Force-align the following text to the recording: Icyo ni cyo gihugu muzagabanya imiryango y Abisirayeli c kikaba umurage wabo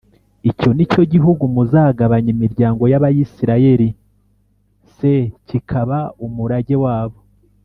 Icyo 0.49 0.69
ni 0.75 0.85
cyo 0.91 1.03
gihugu 1.13 1.43
muzagabanya 1.55 2.29
imiryango 2.35 2.81
y 2.91 2.95
Abisirayeli 2.99 3.87
c 4.93 4.97
kikaba 5.47 5.97
umurage 6.25 6.75
wabo 6.85 7.17